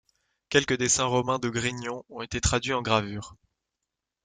Quelques 0.49 0.79
dessins 0.79 1.05
romains 1.05 1.37
de 1.37 1.47
Grignion 1.49 2.03
ont 2.09 2.23
été 2.23 2.41
traduits 2.41 2.73
en 2.73 2.81
gravures. 2.81 3.35